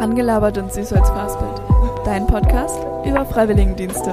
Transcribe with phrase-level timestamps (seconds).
[0.00, 1.58] Rangelabert und süß als Fastbild.
[2.06, 4.12] Dein Podcast über Freiwilligendienste.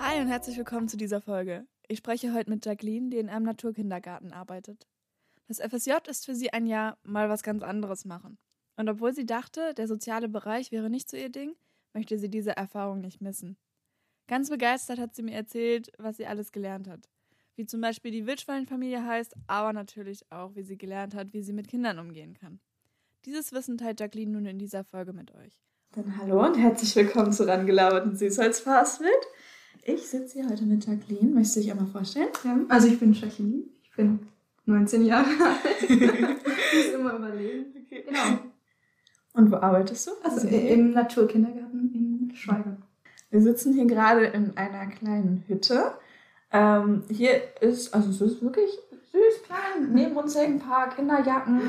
[0.00, 1.64] Hi und herzlich willkommen zu dieser Folge.
[1.86, 4.88] Ich spreche heute mit Jacqueline, die in einem Naturkindergarten arbeitet.
[5.46, 8.36] Das FSJ ist für sie ein Jahr mal was ganz anderes machen.
[8.76, 11.54] Und obwohl sie dachte, der soziale Bereich wäre nicht so ihr Ding,
[11.94, 13.56] möchte sie diese Erfahrung nicht missen.
[14.26, 17.08] Ganz begeistert hat sie mir erzählt, was sie alles gelernt hat.
[17.56, 21.52] Wie zum Beispiel die Wildschweinfamilie heißt, aber natürlich auch, wie sie gelernt hat, wie sie
[21.52, 22.60] mit Kindern umgehen kann.
[23.26, 25.60] Dieses Wissen teilt Jacqueline nun in dieser Folge mit euch.
[25.94, 29.10] Dann hallo und herzlich willkommen zu Rangelaberten Süßholz mit.
[29.82, 31.32] Ich sitze hier heute mit Jacqueline.
[31.32, 32.28] Möchtest du dich einmal vorstellen?
[32.44, 33.64] Ja, also ich bin Jacqueline.
[33.82, 34.20] Ich bin
[34.66, 35.82] 19 Jahre alt.
[35.82, 37.66] ich muss immer überlegen.
[37.84, 38.04] Okay.
[38.06, 38.38] Genau.
[39.32, 40.10] Und wo arbeitest du?
[40.22, 42.76] Also im Naturkindergarten in Schweiger.
[43.30, 45.92] Wir sitzen hier gerade in einer kleinen Hütte.
[46.52, 48.70] Ähm, hier ist, also es ist wirklich
[49.12, 49.92] süß, klein.
[49.92, 51.60] Neben uns hängen ein paar Kinderjacken,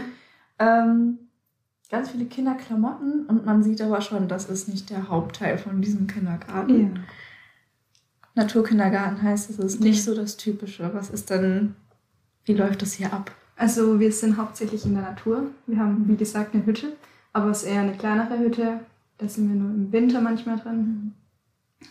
[0.60, 1.20] ähm,
[1.90, 6.08] ganz viele Kinderklamotten und man sieht aber schon, das ist nicht der Hauptteil von diesem
[6.08, 6.96] Kindergarten.
[6.96, 7.02] Ja.
[8.34, 10.90] Naturkindergarten heißt, es ist nicht so das Typische.
[10.94, 11.76] Was ist denn,
[12.46, 13.32] wie läuft das hier ab?
[13.58, 15.44] Also wir sind hauptsächlich in der Natur.
[15.68, 16.94] Wir haben, wie gesagt, eine Hütte,
[17.34, 18.80] aber es ist eher eine kleinere Hütte.
[19.18, 21.14] Da sind wir nur im Winter manchmal drin.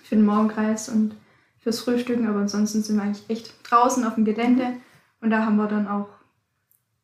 [0.03, 1.15] Für den Morgenkreis und
[1.61, 4.75] fürs Frühstücken, aber ansonsten sind wir eigentlich echt draußen auf dem Gelände
[5.21, 6.09] und da haben wir dann auch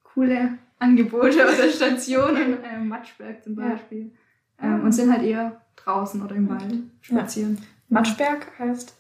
[0.03, 4.11] coole Angebote aus der Station, äh, Matschberg zum Beispiel.
[4.61, 4.77] Ja.
[4.77, 7.59] Ähm, und sind halt eher draußen oder im Wald spazieren.
[7.61, 7.65] Ja.
[7.89, 8.95] Matschberg heißt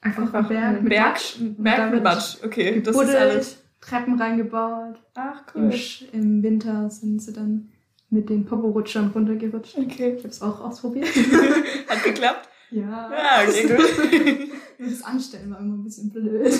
[0.00, 1.36] einfach ein Berg, mit Berg, Matsch.
[1.40, 2.36] Berg mit Matsch.
[2.44, 3.62] Okay, das ist alles.
[3.80, 5.00] Treppen reingebaut.
[5.14, 5.72] Ach cool.
[6.12, 7.70] Im, Im, Winter sind sie dann
[8.10, 9.78] mit den Poporutschern runtergerutscht.
[9.78, 10.16] Okay.
[10.16, 11.06] Ich habe es auch ausprobiert.
[11.88, 12.48] Hat geklappt?
[12.70, 13.10] Ja.
[13.10, 14.50] Ja, okay, gut.
[14.88, 16.44] das Anstellen war immer ein bisschen blöd.
[16.44, 16.54] das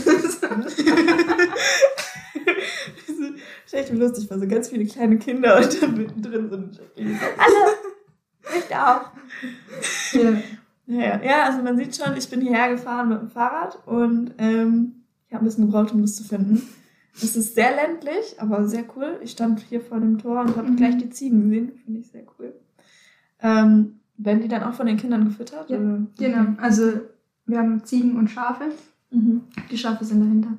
[3.66, 6.80] ist echt lustig, weil so ganz viele kleine Kinder und dann mittendrin sind.
[6.96, 7.77] Alle!
[8.58, 9.10] Ich auch.
[10.12, 10.42] Ja.
[10.86, 15.05] Ja, ja, also man sieht schon, ich bin hierher gefahren mit dem Fahrrad und ähm,
[15.28, 16.68] ich habe ein bisschen gebraucht, um das zu finden.
[17.14, 19.20] Es ist sehr ländlich, aber sehr cool.
[19.22, 20.77] Ich stand hier vor dem Tor und habe mhm.
[20.77, 21.72] gleich die Ziegen gesehen.
[21.84, 22.55] Finde ich sehr cool.
[23.40, 25.70] Ähm, werden die dann auch von den Kindern gefüttert?
[25.70, 26.61] Ja, genau.
[26.61, 27.00] Also
[27.50, 28.64] wir haben Ziegen und Schafe.
[29.11, 29.42] Mhm.
[29.70, 30.52] Die Schafe sind dahinter.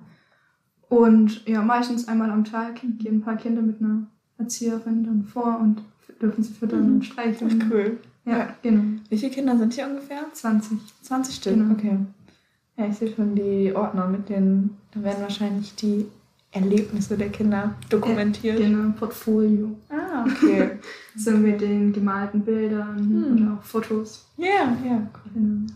[0.89, 4.07] Und ja, meistens einmal am Tag gehen ein paar Kinder mit einer
[4.37, 5.81] Erzieherin dann vor und
[6.21, 6.95] dürfen sie füttern mhm.
[6.95, 7.61] und streicheln.
[7.63, 7.99] Ach, cool.
[8.25, 8.99] Ja, ja, genau.
[9.09, 10.25] Wie viele Kinder sind hier ungefähr?
[10.31, 10.77] 20.
[11.01, 11.73] 20 Stück, genau.
[11.73, 11.97] okay.
[12.77, 16.05] Ja, ich sehe schon die Ordner mit den, da werden wahrscheinlich die
[16.51, 18.59] Erlebnisse der Kinder dokumentiert.
[18.59, 19.75] Ja, genau, Portfolio.
[19.89, 20.71] Ah, okay.
[21.15, 23.23] so mit den gemalten Bildern hm.
[23.23, 24.27] und auch Fotos.
[24.37, 25.31] Ja, yeah, ja, cool.
[25.33, 25.67] Genau.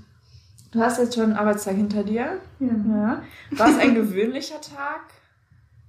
[0.75, 2.41] Du hast jetzt schon einen Arbeitstag hinter dir.
[2.59, 2.67] Ja.
[2.67, 3.23] ja.
[3.51, 5.05] War es ein gewöhnlicher Tag?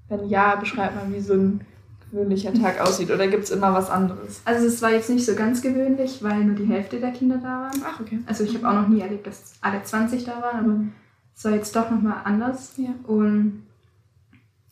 [0.09, 1.61] Wenn ja, beschreib mal, wie so ein
[2.09, 3.11] gewöhnlicher Tag aussieht.
[3.11, 4.43] Oder gibt es immer was anderes?
[4.45, 7.63] Also es war jetzt nicht so ganz gewöhnlich, weil nur die Hälfte der Kinder da
[7.63, 7.83] waren.
[7.85, 8.21] Ach, okay.
[8.27, 10.93] Also ich habe auch noch nie erlebt, dass alle 20 da waren, aber mhm.
[11.35, 12.75] es war jetzt doch nochmal anders.
[12.77, 12.95] Ja.
[13.09, 13.67] Und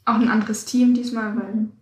[0.04, 1.72] auch ein anderes Team diesmal, weil mhm.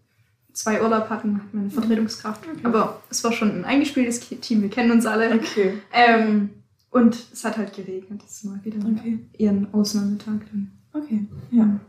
[0.54, 2.46] zwei Urlaub hatten, hatten wir eine Vertretungskraft.
[2.46, 2.60] Okay.
[2.62, 5.34] Aber es war schon ein eingespieltes Team, wir kennen uns alle.
[5.34, 5.74] Okay.
[5.92, 6.48] Ähm,
[6.92, 9.18] und es hat halt geregnet, das ist mal wieder okay.
[9.36, 10.70] eher ein Ausnahmetag dann.
[10.92, 11.80] Okay, ja.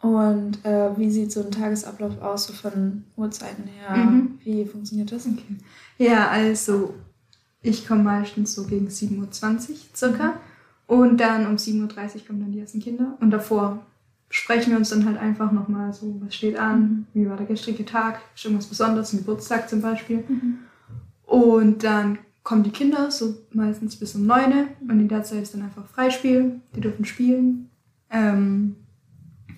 [0.00, 3.96] Und äh, wie sieht so ein Tagesablauf aus, so von Uhrzeiten her?
[3.96, 4.38] Mhm.
[4.44, 5.26] Wie funktioniert das?
[5.26, 5.56] Okay.
[5.98, 6.94] Ja, also
[7.62, 10.40] ich komme meistens so gegen 7.20 Uhr circa.
[10.86, 13.16] Und dann um 7.30 Uhr kommen dann die ersten Kinder.
[13.20, 13.84] Und davor
[14.30, 17.06] sprechen wir uns dann halt einfach nochmal so, was steht an, mhm.
[17.12, 20.22] wie war der gestrige Tag, ist irgendwas Besonderes, ein Geburtstag zum Beispiel.
[20.28, 20.58] Mhm.
[21.24, 25.42] Und dann kommen die Kinder so meistens bis um 9 Uhr und in der Zeit
[25.42, 27.70] ist dann einfach Freispiel, die dürfen spielen.
[28.08, 28.76] Ähm,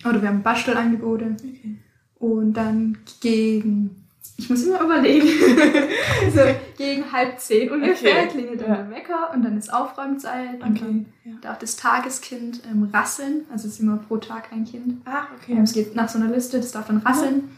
[0.03, 1.35] oder wir haben Bastelangebote.
[1.37, 1.77] Okay.
[2.15, 4.07] Und dann gegen,
[4.37, 5.27] ich muss immer überlegen,
[6.35, 6.41] so
[6.79, 8.27] gegen halb zehn ungefähr okay.
[8.27, 8.77] klingelt dann ja.
[8.77, 10.55] der Wecker und dann ist Aufräumzeit.
[10.55, 10.67] Okay.
[10.67, 11.33] Und dann ja.
[11.41, 13.45] darf das Tageskind ähm, rasseln.
[13.51, 14.95] Also es ist immer pro Tag ein Kind.
[15.05, 15.51] Ah, okay.
[15.53, 17.51] Ähm, es geht nach so einer Liste, das darf dann rasseln.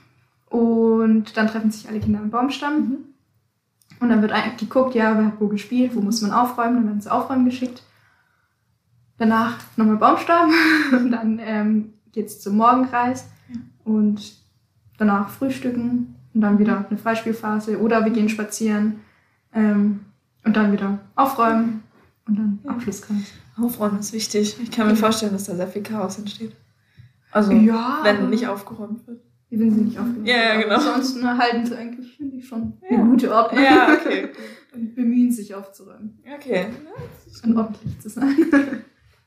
[0.51, 0.57] Mhm.
[0.59, 2.75] Und dann treffen sich alle Kinder am Baumstamm.
[2.75, 3.10] Mhm.
[4.01, 7.01] Und dann wird geguckt, ja, wer hat wo gespielt, wo muss man aufräumen, dann werden
[7.01, 7.83] sie aufräumen geschickt.
[9.19, 10.51] Danach nochmal Baumstamm
[10.91, 13.59] und dann ähm, geht es zum Morgenkreis ja.
[13.85, 14.33] und
[14.97, 19.01] danach frühstücken und dann wieder eine Freispielphase oder wir gehen spazieren
[19.53, 20.01] ähm,
[20.43, 21.83] und dann wieder aufräumen
[22.25, 22.71] und dann ja.
[22.71, 23.33] Abschlusskreis.
[23.55, 24.57] Aufräumen ist wichtig.
[24.63, 26.55] Ich kann mir vorstellen, dass da sehr viel Chaos entsteht.
[27.31, 29.21] Also, ja, wenn nicht aufgeräumt wird.
[29.53, 30.75] Wenn sie nicht aufgeräumt ja, ja, genau.
[30.75, 32.97] Ansonsten halten sie eigentlich, finde ich, schon ja.
[32.97, 33.63] eine gute Ordnung.
[33.63, 34.29] Ja, okay.
[34.73, 36.19] und bemühen sich aufzuräumen.
[36.35, 36.67] Okay.
[36.67, 38.37] Ja, und ordentlich zu sein.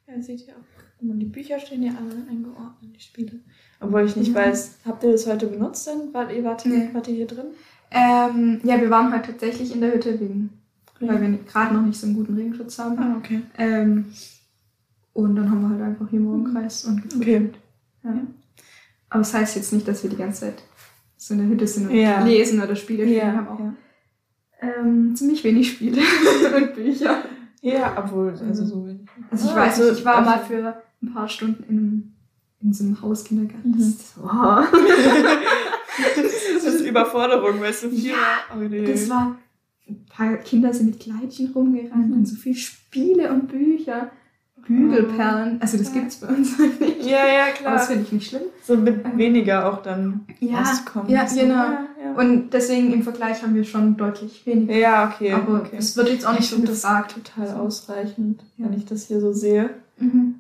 [0.09, 1.03] ja, seht ihr auch.
[1.03, 3.41] Und die Bücher stehen ja alle eingeordnet, die Spiele.
[3.81, 4.47] Obwohl ich nicht Ja.
[4.47, 6.15] weiß, habt ihr das heute benutzt denn?
[6.15, 6.89] Wart ihr, wart, Nee.
[6.95, 7.47] wart ihr hier drin?
[7.91, 10.51] Ähm, ja, wir waren halt tatsächlich in der Hütte wegen,
[11.01, 12.99] weil wir gerade noch nicht so einen guten Regenschutz haben.
[12.99, 13.43] Ah, okay.
[13.59, 14.07] Ähm,
[15.13, 17.59] und dann haben wir halt einfach hier im Umkreis und gefrühstückt.
[18.03, 18.15] Okay.
[18.17, 18.23] Ja.
[19.15, 20.63] Aber das heißt jetzt nicht, dass wir die ganze Zeit
[21.17, 22.23] so in der Hütte sind und Ja.
[22.25, 23.17] lesen oder Spiele spielen.
[23.19, 23.75] Ja, Wir haben auch ja.
[24.61, 26.03] ähm, ziemlich wenig Spiele
[26.57, 27.23] und Bücher.
[27.63, 29.09] ja, obwohl, also so wenig.
[29.31, 32.13] Also ich Ah, weiß also ich war mal für ein paar Stunden in, einem,
[32.61, 33.71] in so einem Hauskindergarten.
[33.71, 33.79] Mhm.
[33.79, 34.67] Das ist, wow.
[36.17, 38.15] Das ist Überforderung, es so viel Ja,
[38.51, 38.57] war.
[38.57, 38.85] Oh, nee.
[38.85, 39.39] Das war,
[39.89, 42.15] ein paar Kinder sind mit Kleidchen rumgerannt Mhm.
[42.15, 44.11] und so viel Spiele und Bücher,
[44.67, 45.61] Bügelperlen.
[45.61, 46.01] Also das Ja.
[46.01, 47.03] gibt's bei uns halt nicht.
[47.05, 47.79] ja, ja, Aber das klar.
[47.81, 48.43] finde ich nicht schlimm.
[48.65, 51.09] So mit weniger auch dann Ja, auskommen.
[51.11, 51.55] ja, So, genau.
[51.55, 52.13] Ja, ja.
[52.17, 54.75] Und deswegen im Vergleich haben wir schon deutlich weniger.
[54.77, 55.33] ja okay.
[55.33, 55.77] Aber okay.
[55.79, 57.15] es wird jetzt auch nicht ich so finde das gefragt.
[57.15, 57.55] total So.
[57.57, 59.71] ausreichend, wenn ich das hier so sehe.
[59.99, 60.37] Mhm.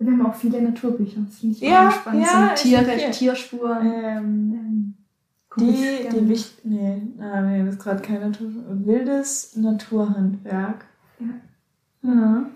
[0.00, 1.20] Wir haben auch viele Naturbücher.
[1.26, 2.22] Das finde ich Ja, spannend.
[2.24, 3.10] ja, so Tiere, okay.
[3.10, 3.86] Tierspuren.
[3.86, 4.94] Ähm, Ähm,
[5.58, 6.58] die, die wichtig.
[6.62, 8.46] Nee, ah, nee, das ist gerade kein Natur.
[8.84, 10.84] Wildes Naturhandwerk.
[11.18, 11.26] Ja.
[12.10, 12.46] Ja.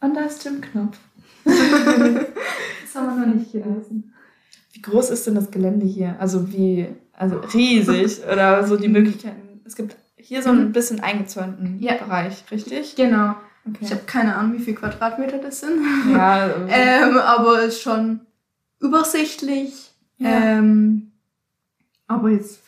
[0.00, 0.98] Und da ist Jim Knopf.
[2.92, 4.12] Das haben wir noch nicht gelesen.
[4.72, 6.16] Wie groß ist denn das Gelände hier?
[6.18, 9.60] Also wie, also riesig oder so die Möglichkeiten.
[9.64, 10.72] Es gibt hier so ein Mhm.
[10.72, 11.94] bisschen eingezäunten Ja.
[11.94, 12.96] Bereich, richtig?
[12.96, 13.36] Genau.
[13.66, 13.78] Okay.
[13.82, 15.80] Ich habe keine Ahnung, wie viel Quadratmeter das sind.
[16.10, 18.20] ja, äh, Ähm, aber ist schon
[18.80, 19.92] übersichtlich.
[20.18, 20.30] Ja.
[20.58, 21.12] Ähm,
[22.08, 22.60] aber jetzt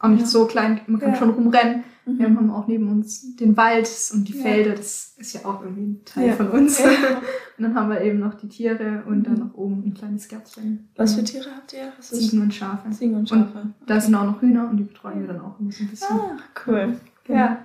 [0.00, 0.26] auch nicht Ja.
[0.26, 0.80] so klein.
[0.86, 1.84] Man kann schon rumrennen.
[2.14, 2.18] Mhm.
[2.18, 4.42] Wir haben auch neben uns den Wald und die Ja.
[4.42, 4.74] Felder.
[4.74, 6.32] Das ist ja auch irgendwie ein Teil Ja.
[6.34, 6.78] von uns.
[6.78, 6.86] Ja.
[7.58, 9.38] Und dann haben wir eben noch die Tiere und dann Mhm.
[9.40, 10.90] noch oben ein kleines Gärtchen.
[10.96, 11.92] Was für Tiere habt ihr?
[12.00, 12.88] Ziegen und Schafe.
[12.90, 13.66] Ziegen und Schafe.
[13.84, 16.16] Da sind auch noch Hühner und die betreuen wir dann auch immer so ein bisschen.
[16.16, 16.36] Ah,
[16.68, 16.96] cool.
[17.24, 17.38] Genau.
[17.40, 17.58] Ja.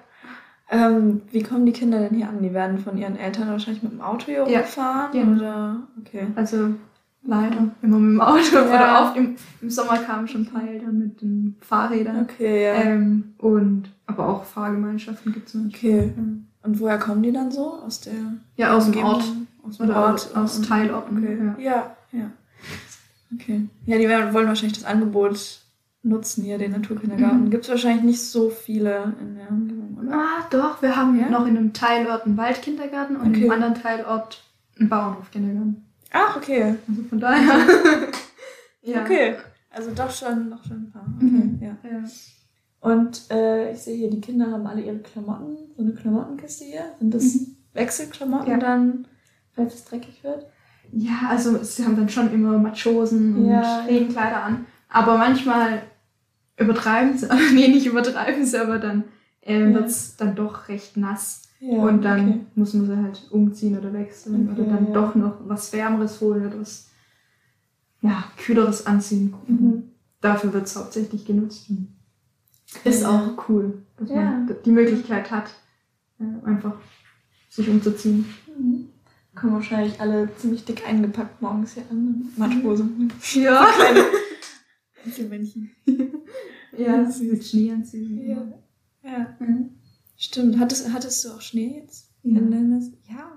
[0.71, 2.41] Ähm, wie kommen die Kinder denn hier an?
[2.41, 4.61] Die werden von ihren Eltern wahrscheinlich mit dem Auto hier Ja.
[4.61, 5.09] gefahren?
[5.11, 5.35] Genau.
[5.37, 5.87] Oder?
[5.99, 6.25] Okay.
[6.35, 6.71] Also
[7.25, 8.55] leider immer mit dem Auto.
[8.55, 8.65] Ja.
[8.65, 12.21] Oder oft im, im Sommer kamen schon ein paar Eltern mit den Fahrrädern.
[12.23, 12.73] Okay, ja.
[12.73, 16.13] Ähm, und aber auch Fahrgemeinschaften gibt es okay.
[16.63, 17.73] Und woher kommen die dann so?
[17.73, 18.13] Aus der
[18.57, 19.03] Ja, aus dem?
[19.03, 19.23] Ort.
[19.67, 20.13] Aus dem Oder Ort?
[20.13, 21.17] aus, aus Teilorten.
[21.17, 21.37] Okay.
[21.63, 21.71] Ja.
[21.71, 22.31] Ja, ja.
[23.35, 23.67] Okay.
[23.85, 25.59] Ja, die werden, wollen wahrscheinlich das Angebot
[26.03, 27.45] nutzen hier, den Naturkindergarten.
[27.45, 27.49] Mhm.
[27.49, 30.13] Gibt es wahrscheinlich nicht so viele in der Umgebung, oder?
[30.17, 31.29] Ah, doch, wir haben Ja?
[31.29, 33.45] noch in einem Teilort einen Waldkindergarten und Okay.
[33.45, 34.43] in einem anderen Teilort
[34.79, 35.85] einen Bauernhofkindergarten.
[36.13, 36.75] Ach, okay.
[36.87, 37.67] Also von daher.
[38.81, 39.01] ja.
[39.03, 39.35] Okay.
[39.69, 41.05] Also doch schon, doch schon ein paar.
[41.17, 41.59] Okay, Mhm.
[41.61, 41.77] ja.
[41.83, 42.03] Ja.
[42.79, 46.85] Und äh, ich sehe hier, die Kinder haben alle ihre Klamotten, so eine Klamottenkiste hier.
[46.99, 47.55] Sind das Mhm.
[47.73, 48.57] Wechselklamotten Ja.
[48.57, 49.07] dann,
[49.55, 50.45] falls es dreckig wird?
[50.91, 53.79] ja, also sie haben dann schon immer Matrosen und Ja.
[53.85, 54.65] Regenkleider an.
[54.89, 55.81] Aber manchmal
[56.57, 59.05] übertreiben sie, nee, nicht übertreiben sie, aber dann
[59.41, 59.75] ähm, Ja.
[59.79, 61.43] wird es dann doch recht nass.
[61.65, 62.39] Ja, und dann okay.
[62.55, 64.93] muss man sie halt umziehen oder wechseln Okay, oder dann ja.
[64.93, 66.89] doch noch was Wärmeres holen oder was
[68.01, 69.33] ja, Kühleres anziehen.
[69.47, 69.83] Mhm.
[70.19, 71.67] Dafür wird es hauptsächlich genutzt.
[72.83, 73.09] Ist Ja.
[73.37, 75.53] auch cool, dass man die Möglichkeit hat,
[76.19, 76.75] äh, einfach
[77.49, 78.25] sich umzuziehen.
[78.57, 78.89] Mhm.
[79.33, 82.27] Kommen wahrscheinlich alle ziemlich dick eingepackt morgens hier an.
[82.35, 82.87] Matrose.
[83.35, 84.03] Ja, Kleine
[85.05, 85.71] Einzelmännchen.
[86.77, 88.29] ja mit Schneeanzügen.
[88.29, 88.53] Ja.
[89.03, 89.35] ja.
[89.39, 89.69] Mhm.
[90.17, 90.59] Stimmt.
[90.59, 92.09] Hattest, hattest du auch Schnee jetzt?
[92.23, 92.39] Ja.
[92.39, 92.91] In Dennis?
[93.09, 93.31] Ja.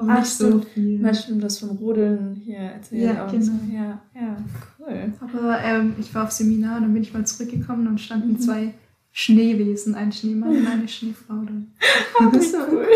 [0.00, 0.98] aber Ach, nicht so viel.
[1.00, 3.02] Mal stimmt, das vom Rodeln hier erzählt.
[3.02, 3.52] Ja, auch genau.
[3.72, 4.36] Ja, ja,
[4.78, 5.12] cool.
[5.20, 8.40] Aber ähm, ich war auf Seminar, dann bin ich mal zurückgekommen und standen Mhm.
[8.40, 8.74] zwei
[9.14, 11.52] Schneewesen, ein Schneemann und eine Schneefrau da.
[12.32, 12.56] Wie So.
[12.70, 12.86] cool.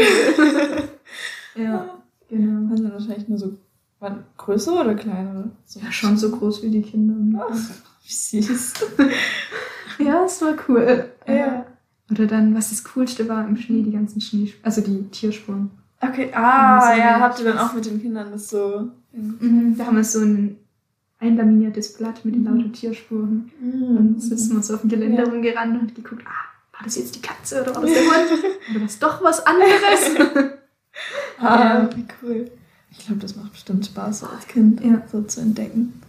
[1.63, 1.99] Ja,
[2.29, 2.71] genau.
[2.71, 3.59] Waren dann wahrscheinlich nur so,
[4.01, 5.51] waren größere oder kleinere?
[5.67, 5.81] So.
[5.81, 7.47] Ja, schon so groß wie die Kinder.
[7.51, 7.55] Ach,
[8.03, 8.13] wie
[8.43, 8.73] süß.
[9.99, 11.07] Ja, es war cool.
[11.27, 11.65] Ja.
[12.11, 15.71] Oder dann, was das Coolste war im Schnee, die ganzen Schnee, also die Tierspuren.
[16.01, 18.89] Okay, ah, So, ja, ja, habt ihr dann auch mit den Kindern das so.
[19.13, 19.75] Mhm.
[19.77, 20.57] Da haben wir so ein
[21.19, 22.59] einlaminiertes Blatt mit den Mhm.
[22.59, 23.51] lauter Tierspuren.
[23.61, 23.97] Mhm.
[23.97, 25.29] Und so ist man so auf dem Gelände Ja.
[25.29, 28.43] rumgerannt und geguckt, ah, war das jetzt die Katze oder war das der Hund?
[28.71, 30.53] Oder war das doch was anderes?
[31.39, 31.91] Ah, Ja.
[31.97, 32.51] wie cool.
[32.91, 35.03] Ich glaube, das macht bestimmt Spaß, so als Kind Ja.
[35.11, 36.01] so zu entdecken.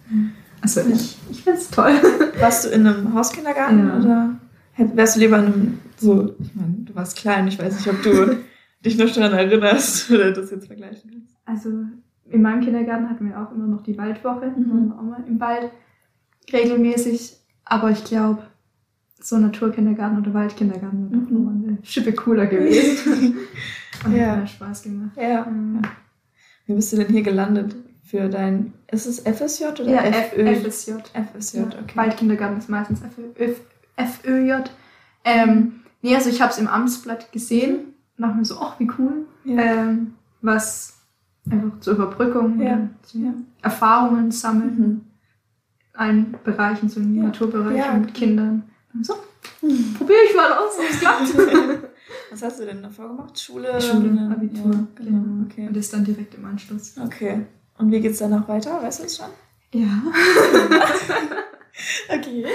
[0.62, 1.94] Also ich, ich find's toll.
[2.40, 3.98] Warst du in einem Hauskindergarten Ja.
[4.00, 4.36] oder
[4.78, 8.02] wärst du lieber in einem so, ich meine, du warst klein, ich weiß nicht, ob
[8.04, 8.38] du
[8.86, 11.36] dich noch daran erinnerst oder das jetzt vergleichen kannst.
[11.46, 11.70] Also
[12.30, 14.48] in meinem Kindergarten hatten wir auch immer noch die Waldwoche.
[14.56, 14.94] Mhm.
[14.98, 15.72] Auch mal im Wald
[16.52, 17.38] regelmäßig.
[17.66, 18.44] Aber ich glaube,
[19.20, 21.38] so Naturkindergarten oder Waldkindergarten wäre doch Mhm.
[21.38, 23.36] nochmal eine Schippe cooler gewesen.
[24.06, 24.28] Und Ja.
[24.32, 25.18] hat mehr Spaß gemacht.
[25.18, 25.46] Ja.
[25.48, 25.82] Ähm,
[26.68, 30.54] Wie bist du denn hier gelandet für dein, ist es FSJ oder ja, FÖ?
[30.56, 30.92] FSJ.
[31.14, 31.96] FSJ, okay.
[31.96, 33.54] Waldkindergarten ist meistens FÖ
[33.98, 34.64] FÖJ.
[35.26, 38.90] Ähm, nee, also ich habe es im Amtsblatt gesehen und dachte mir so, ach, wie
[38.98, 39.26] cool.
[39.44, 39.62] Ja.
[39.62, 41.00] Ähm, was
[41.50, 43.34] einfach zur Überbrückung Ja, ja.
[43.62, 44.80] Erfahrungen sammeln.
[44.80, 45.02] Mhm.
[45.94, 47.16] allen Bereichen, so im.
[47.24, 48.14] Naturbereich mit.
[48.14, 48.64] Kindern.
[48.94, 49.16] Und so,
[49.98, 51.34] probiere ich mal aus, ob es klappt.
[52.32, 53.40] Was hast du denn davor gemacht?
[53.40, 53.80] Schule?
[53.82, 55.22] Schule, Abitur, Ja, genau.
[55.22, 55.46] genau.
[55.46, 55.68] Okay.
[55.68, 56.96] Und das dann direkt im Anschluss.
[57.04, 57.46] okay.
[57.78, 58.82] Und wie geht's danach weiter?
[58.82, 59.28] Weißt du es schon?
[59.74, 59.88] Ja.
[62.10, 62.46] Okay.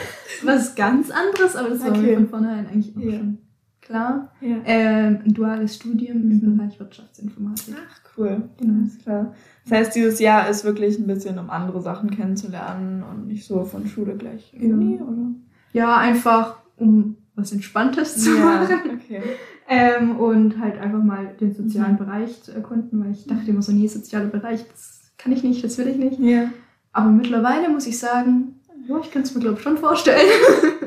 [0.44, 2.00] Was ganz anderes, aber das war Okay.
[2.02, 3.18] mir von vornherein eigentlich auch Ja.
[3.18, 3.38] schon
[3.80, 4.32] klar.
[4.40, 4.56] Ja.
[4.64, 6.30] Ähm, ein duales Studium Mhm.
[6.44, 7.74] im Bereich Wirtschaftsinformatik.
[7.76, 8.42] Ach, cool.
[8.58, 8.80] Genau.
[8.80, 9.34] Alles klar.
[9.64, 13.64] Das heißt, dieses Jahr ist wirklich ein bisschen, um andere Sachen kennenzulernen und nicht so
[13.64, 14.72] von Schule gleich Ja.
[14.74, 15.26] Uni, oder?
[15.72, 18.76] Ja, einfach um was Entspanntes zu Ja, machen.
[18.94, 19.22] okay.
[19.68, 21.98] Ähm, und halt einfach mal den sozialen Mhm.
[21.98, 25.64] Bereich zu erkunden, weil ich dachte immer so, nee, sozialer Bereich, das kann ich nicht,
[25.64, 26.18] das will ich nicht.
[26.18, 26.50] Ja.
[26.92, 28.51] Aber mittlerweile muss ich sagen,
[28.88, 30.28] ja, ich kann es mir glaube ich schon vorstellen.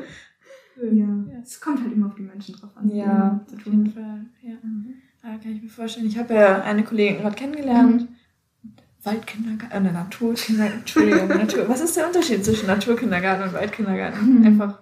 [0.92, 1.06] ja.
[1.42, 2.88] Es kommt halt immer auf die Menschen drauf an.
[2.94, 3.90] Ja, zu auf jeden.
[3.92, 4.20] Fall.
[4.42, 4.54] Ja.
[4.62, 4.94] Mhm.
[5.22, 6.06] Ah, kann ich mir vorstellen.
[6.06, 8.08] Ich habe ja eine Kollegin gerade kennengelernt.
[9.02, 11.68] Waldkindergarten, äh, Naturkindergarten, Entschuldigung, Natur.
[11.68, 14.40] Was ist der Unterschied zwischen Naturkindergarten und Waldkindergarten?
[14.40, 14.46] Mhm.
[14.46, 14.78] Einfach.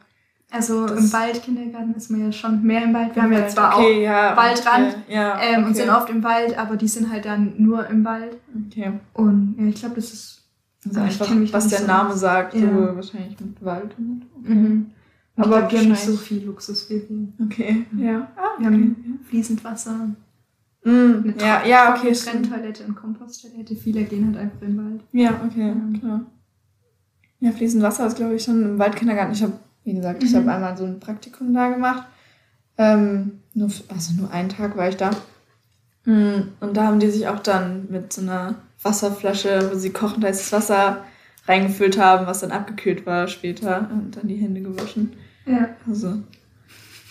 [0.50, 3.14] Also Das- im Waldkindergarten ist man ja schon mehr im Wald.
[3.14, 5.64] Wir haben ja zwar auch okay, ja, Waldrand, Okay, ja, ähm, okay.
[5.66, 8.37] und sind oft im Wald, aber die sind halt dann nur im Wald.
[8.68, 8.92] Okay.
[9.14, 10.44] Und ja, ich glaube, das ist.
[10.87, 12.61] Also Aber ich einfach, was der so Name sagt, Ja.
[12.61, 13.95] so wahrscheinlich mit Wald.
[14.43, 14.55] Okay.
[14.55, 14.91] Mhm.
[15.37, 17.47] Aber wir haben nicht so viel Luxus wie wir.
[17.47, 18.29] Okay, ja.
[18.37, 20.11] Ah, Wir haben fließend Wasser,
[20.87, 20.91] Mm,
[21.25, 22.12] eine ja, ja, okay.
[22.12, 23.75] Trenntoilette und Komposttoilette.
[23.75, 25.00] Viele gehen halt einfach in den Wald.
[25.12, 25.99] Ja, okay, Ja.
[25.99, 26.21] klar.
[27.41, 29.33] Ja, fließend Wasser ist, glaube ich, schon im Waldkindergarten.
[29.33, 30.37] Ich habe, wie gesagt, ich Mhm.
[30.37, 32.07] habe einmal so ein Praktikum da gemacht.
[32.76, 35.11] Ähm, nur, also nur einen Tag war ich da.
[36.05, 40.25] Mm, Und da haben die sich auch dann mit so einer Wasserflasche, wo sie kochend
[40.25, 41.05] heißes Wasser
[41.47, 45.14] reingefüllt haben, was dann abgekühlt war später und dann die Hände gewaschen.
[45.47, 45.71] Ja.
[45.88, 46.23] Also,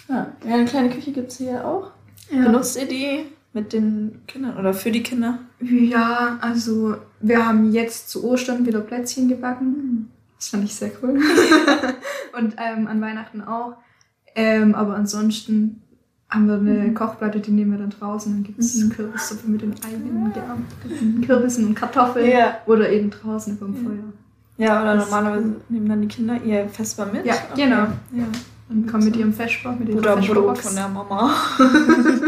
[0.09, 1.91] ja, ja eine kleine Küche gibt es hier auch.
[2.31, 2.45] Ja.
[2.45, 5.39] Benutzt ihr die mit den Kindern oder für die Kinder?
[5.59, 10.09] ja, also wir haben jetzt zu Ostern wieder Plätzchen gebacken.
[10.37, 11.21] Das fand ich sehr cool.
[12.37, 13.77] und ähm, an Weihnachten auch.
[14.35, 15.82] Ähm, aber ansonsten
[16.33, 16.93] haben wir eine Mhm.
[16.95, 18.31] Kochplatte, die nehmen wir dann draußen.
[18.33, 18.89] Dann gibt es Mhm.
[18.89, 20.57] Kürbissuppe mit den eigenen ja,
[21.25, 22.29] Kürbissen und Kartoffeln.
[22.29, 22.57] Ja.
[22.65, 23.75] Oder eben draußen vom.
[23.75, 24.11] Feuer.
[24.57, 27.25] Ja, oder Das- normalerweise nehmen dann die Kinder ihr Vesper mit.
[27.25, 27.63] Ja, Okay.
[27.63, 27.75] genau.
[28.11, 28.27] Ja.
[28.69, 31.33] Und kommen mit ihrem Feschbar, mit ihrer Oder Brot von der Mama.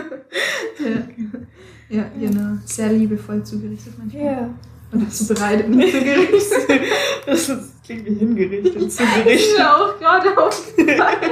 [1.89, 1.97] ja.
[1.97, 2.57] ja, genau.
[2.65, 4.23] Sehr liebevoll zugerichtet manchmal.
[4.23, 4.49] Ja.
[4.91, 6.41] Und zubereitet nicht zugerichtet.
[7.25, 7.51] Das
[7.83, 9.33] klingt wie hingerichtet, Das zugerichtet.
[9.39, 11.31] ist mir auch gerade aufgefallen.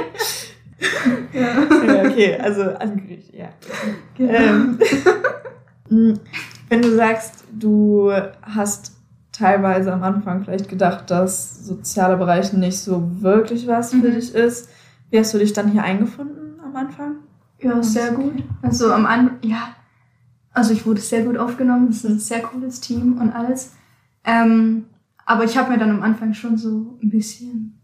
[1.32, 1.40] Ja.
[1.42, 3.48] ja, okay, also angerichtet, ja.
[4.16, 4.32] Genau.
[4.32, 4.78] Ähm,
[5.90, 6.14] mh,
[6.68, 8.10] wenn du sagst, du
[8.42, 8.92] hast
[9.32, 14.14] teilweise am Anfang vielleicht gedacht, dass sozialer Bereich nicht so wirklich was für Mhm.
[14.14, 14.68] dich ist,
[15.10, 17.16] wie hast du dich dann hier eingefunden am Anfang?
[17.60, 18.42] Ja, sehr gut.
[18.62, 19.74] Also am Anfang, ja,
[20.52, 21.88] also ich wurde sehr gut aufgenommen.
[21.88, 23.72] Es ist ein sehr cooles Team und alles.
[24.24, 24.84] Ähm,
[25.26, 27.80] aber ich habe mir dann am Anfang schon so ein bisschen,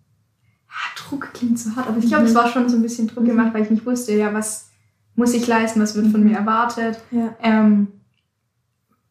[0.96, 2.28] Druck klingt so hart, aber ich glaube, Mhm.
[2.28, 3.28] es war schon so ein bisschen Druck Mhm.
[3.28, 4.70] gemacht, weil ich nicht wusste, ja, was
[5.16, 6.30] muss ich leisten, was wird von Mhm.
[6.30, 7.00] mir erwartet.
[7.10, 7.34] Ja.
[7.42, 7.88] Ähm,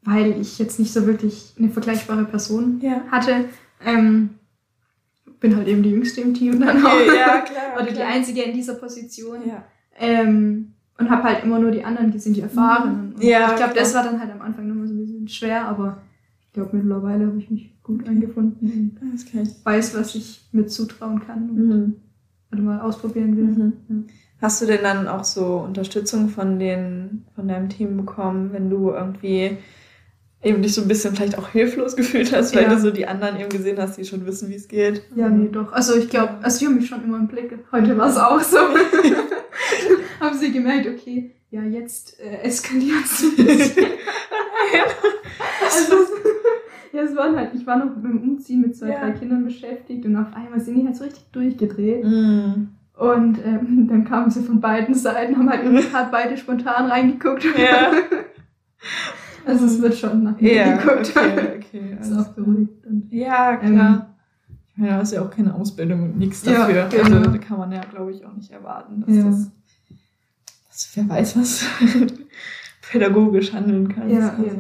[0.04, 3.02] weil ich jetzt nicht so wirklich eine vergleichbare Person Ja.
[3.12, 3.46] hatte.
[3.86, 4.32] Ähm,
[5.40, 7.00] bin halt eben die Jüngste im Team dann auch.
[7.06, 7.74] Ja, klar.
[7.76, 8.08] Oder die klar.
[8.10, 9.48] Einzige in dieser Position.
[9.48, 9.64] Ja.
[9.98, 13.14] Ähm, und habe halt immer nur die anderen gesehen, die Erfahrenen.
[13.14, 15.66] Und Ja, ich glaube, das war dann halt am Anfang nochmal so ein bisschen schwer,
[15.66, 16.02] aber
[16.50, 18.68] ich glaube, mittlerweile habe ich mich gut eingefunden
[19.16, 19.34] ich.
[19.36, 21.96] und weiß, was ich mir zutrauen kann und Mhm.
[22.52, 23.44] oder mal ausprobieren will.
[23.88, 24.08] Mhm.
[24.42, 28.90] Hast du denn dann auch so Unterstützung von den, von deinem Team bekommen, wenn du
[28.90, 29.58] irgendwie
[30.42, 32.70] eben dich so ein bisschen vielleicht auch hilflos gefühlt hast, weil Ja.
[32.74, 35.04] du so die anderen eben gesehen hast, die schon wissen, wie es geht?
[35.16, 35.72] Ja, nee, doch.
[35.74, 37.54] Also ich glaube, also die haben mich schon immer im Blick.
[37.72, 38.58] Heute war es auch so.
[40.20, 43.86] haben sie gemerkt, okay, ja, jetzt äh, eskaliert es ein bisschen.
[45.64, 45.96] also,
[46.94, 49.00] ja, es waren halt, ich war noch beim Umziehen mit zwei, Ja.
[49.00, 52.04] drei Kindern beschäftigt und auf einmal sind die halt so richtig durchgedreht.
[52.04, 52.70] Mhm.
[52.98, 57.44] Und ähm, dann kamen sie von beiden Seiten, haben halt irgendwie gerade beide spontan reingeguckt.
[57.58, 57.92] Ja.
[59.46, 61.12] Also es wird schon nach mir Ja, geguckt.
[61.16, 61.98] okay, okay.
[62.02, 62.86] Ist auch beruhigt.
[62.86, 64.16] Und Ja, klar.
[64.72, 66.88] ich meine, du hast ja auch keine Ausbildung und nichts Ja, dafür.
[66.92, 67.18] genau.
[67.18, 69.24] Also da kann man ja, glaube ich, auch nicht erwarten, dass Ja.
[69.24, 69.52] das,
[70.68, 71.66] dass wer weiß, was
[72.92, 74.14] pädagogisch handeln kannst.
[74.16, 74.58] Ja, also,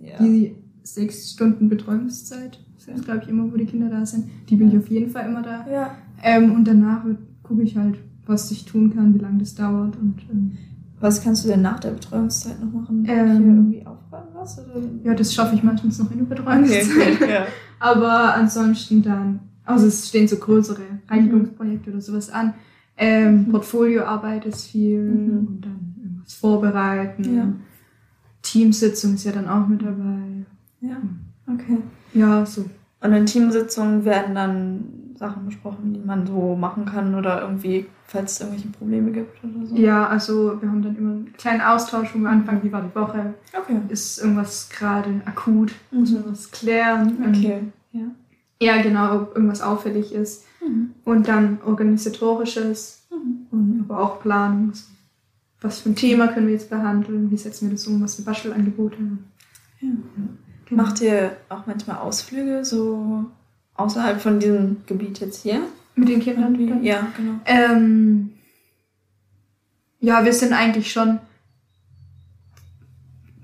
[0.00, 0.16] ja.
[0.20, 4.28] die sechs Stunden Betreuungszeit sind, glaube ich, immer, wo die Kinder da sind.
[4.48, 5.66] Die bin ich auf jeden Fall immer da.
[5.70, 5.94] ja.
[6.22, 7.04] Ähm, und danach
[7.42, 7.96] gucke ich halt,
[8.26, 9.96] was ich tun kann, wie lange das dauert.
[9.96, 10.52] Und ähm,
[11.00, 13.04] Was kannst du denn nach der Betreuungszeit noch machen?
[13.08, 14.58] Ähm, Hier irgendwie aufräumen was?
[14.58, 14.80] Oder?
[15.02, 16.82] ja, das schaffe ich meistens noch in der Betreuungszeit.
[16.84, 17.46] Okay, okay, ja.
[17.80, 22.54] Aber ansonsten dann, also es stehen so größere Reinigungsprojekte oder sowas an.
[22.96, 25.46] Ähm, Portfolioarbeit ist viel Mhm.
[25.48, 27.34] und dann irgendwas vorbereiten.
[27.36, 27.48] Ja.
[28.42, 30.44] Teamsitzung ist ja dann auch mit dabei.
[30.82, 30.96] Ja,
[31.52, 31.78] okay.
[32.12, 32.64] Ja, so
[33.00, 34.84] Und in Teamsitzungen werden dann
[35.16, 39.66] Sachen besprochen, die man so machen kann oder irgendwie, falls es irgendwelche Probleme gibt oder
[39.66, 39.74] so.
[39.76, 42.94] Ja, also wir haben dann immer einen kleinen Austausch, wo wir anfangen, wie war die
[42.94, 43.76] Woche, Okay.
[43.88, 46.30] ist irgendwas gerade akut, muss man Mhm.
[46.30, 47.16] was klären.
[47.28, 47.62] Okay.
[47.92, 48.06] Ja.
[48.60, 50.44] Ja, genau, ob irgendwas auffällig ist.
[50.64, 50.90] Mhm.
[51.04, 53.46] Und dann organisatorisches Mhm.
[53.50, 54.72] und aber auch Planung.
[55.60, 57.30] Was für ein Thema können wir jetzt behandeln?
[57.30, 58.02] Wie setzen wir das um?
[58.02, 58.96] Was für Bastelangebote?
[59.80, 59.88] Ja.
[59.88, 60.28] Genau.
[60.76, 63.24] Macht ihr auch manchmal Ausflüge so
[63.74, 65.60] außerhalb von diesem Gebiet jetzt hier?
[65.94, 66.54] mit den Kindern?
[66.54, 66.82] dann?
[66.82, 67.34] Ja, genau.
[67.44, 68.30] Ähm,
[70.00, 71.18] ja, wir sind eigentlich schon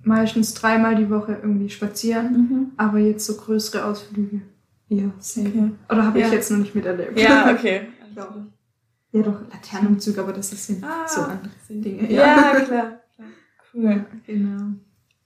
[0.02, 2.72] meistens dreimal die Woche irgendwie spazieren, Mhm.
[2.78, 4.40] aber jetzt so größere Ausflüge.
[4.88, 5.58] Ja, selten.
[5.58, 5.94] Okay.
[5.94, 6.26] Oder habe Ja.
[6.26, 7.18] ich jetzt noch nicht miterlebt.
[7.20, 7.88] Ja, okay.
[8.14, 8.46] Glaube
[9.12, 11.06] Ja, doch, Laternenumzug, aber das sind Ah.
[11.06, 12.10] so andere Dinge.
[12.12, 12.60] Ja, klar.
[12.64, 12.92] klar.
[13.74, 14.06] Cool.
[14.26, 14.72] genau.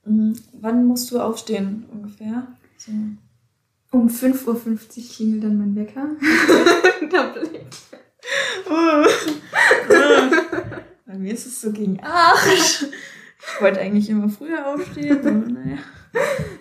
[0.05, 0.33] Mhm.
[0.59, 2.47] Wann musst du aufstehen ungefähr?
[2.77, 2.91] So.
[3.91, 4.79] Um 5.50 Uhr
[5.15, 6.09] klingelt dann mein Wecker.
[7.11, 7.77] da blickt.
[11.05, 12.47] Bei mir ist es so gegen acht.
[12.47, 15.77] Ich wollte eigentlich immer früher aufstehen, aber naja.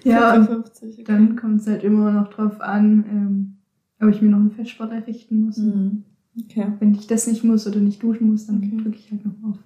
[0.05, 1.05] Ja, und 55, okay.
[1.05, 3.57] dann kommt es halt immer noch drauf an, ähm,
[4.01, 5.59] ob ich mir noch einen Festsport errichten muss.
[5.59, 6.05] Mhm.
[6.45, 6.67] Okay.
[6.81, 8.77] Wenn ich das nicht muss oder nicht duschen muss, dann Okay.
[8.83, 9.59] drücke ich halt noch auf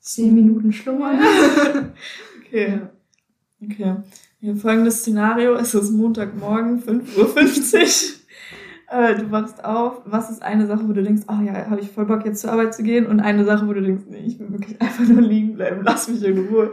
[0.00, 1.18] 10 Minuten schlummern.
[2.46, 2.82] Okay.
[3.70, 3.96] Okay.
[4.40, 7.84] Ja, folgendes Szenario: Es ist Montagmorgen, 5.50 Uhr.
[8.90, 10.02] Äh, du wachst auf.
[10.04, 12.52] Was ist eine Sache, wo du denkst, oh ja, habe ich voll Bock jetzt zur
[12.52, 13.06] Arbeit zu gehen?
[13.06, 16.06] Und eine Sache, wo du denkst, nee, ich will wirklich einfach nur liegen bleiben, lass
[16.06, 16.70] mich in Ruhe.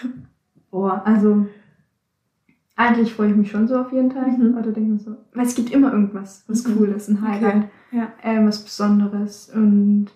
[0.70, 1.46] Boah, also
[2.76, 4.36] eigentlich freue ich mich schon so auf jeden Tag.
[4.38, 4.56] Mhm.
[4.56, 6.76] Oder denke mir so, weil es gibt immer irgendwas, was Mhm.
[6.78, 7.68] cool ist, ein Highlight, Okay.
[7.92, 8.12] Ja.
[8.22, 9.52] ähm, was Besonderes.
[9.54, 10.06] Und